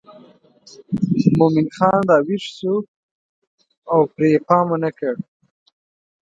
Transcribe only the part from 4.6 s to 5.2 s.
ونه کړ.